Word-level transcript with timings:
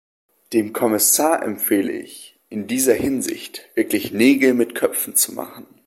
Dem 0.51 0.73
Kommissar 0.73 1.43
empfehle 1.43 1.91
ich, 1.91 2.39
in 2.49 2.65
dieser 2.65 2.95
Hinsicht 2.95 3.69
wirklich 3.75 4.11
Nägel 4.11 4.55
mit 4.55 4.73
Köpfen 4.73 5.15
zu 5.15 5.31
machen. 5.31 5.67